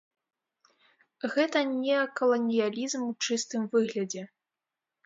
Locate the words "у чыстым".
3.11-3.61